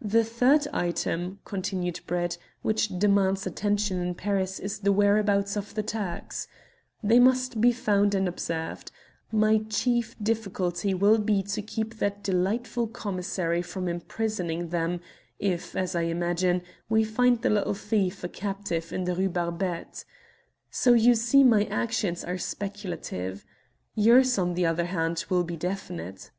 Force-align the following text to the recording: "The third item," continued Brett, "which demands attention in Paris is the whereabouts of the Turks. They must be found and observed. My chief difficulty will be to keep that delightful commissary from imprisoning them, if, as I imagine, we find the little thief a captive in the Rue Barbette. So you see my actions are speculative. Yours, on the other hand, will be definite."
"The 0.00 0.22
third 0.22 0.68
item," 0.72 1.40
continued 1.44 1.98
Brett, 2.06 2.38
"which 2.62 2.96
demands 2.96 3.44
attention 3.44 4.00
in 4.00 4.14
Paris 4.14 4.60
is 4.60 4.78
the 4.78 4.92
whereabouts 4.92 5.56
of 5.56 5.74
the 5.74 5.82
Turks. 5.82 6.46
They 7.02 7.18
must 7.18 7.60
be 7.60 7.72
found 7.72 8.14
and 8.14 8.28
observed. 8.28 8.92
My 9.32 9.58
chief 9.68 10.14
difficulty 10.22 10.94
will 10.94 11.18
be 11.18 11.42
to 11.42 11.60
keep 11.60 11.98
that 11.98 12.22
delightful 12.22 12.86
commissary 12.86 13.62
from 13.62 13.88
imprisoning 13.88 14.68
them, 14.68 15.00
if, 15.40 15.74
as 15.74 15.96
I 15.96 16.02
imagine, 16.02 16.62
we 16.88 17.02
find 17.02 17.42
the 17.42 17.50
little 17.50 17.74
thief 17.74 18.22
a 18.22 18.28
captive 18.28 18.92
in 18.92 19.02
the 19.02 19.14
Rue 19.16 19.28
Barbette. 19.28 20.04
So 20.70 20.92
you 20.92 21.16
see 21.16 21.42
my 21.42 21.64
actions 21.64 22.22
are 22.22 22.38
speculative. 22.38 23.44
Yours, 23.96 24.38
on 24.38 24.54
the 24.54 24.66
other 24.66 24.84
hand, 24.84 25.24
will 25.28 25.42
be 25.42 25.56
definite." 25.56 26.30